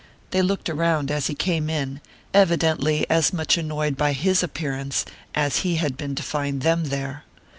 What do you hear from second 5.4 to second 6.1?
he had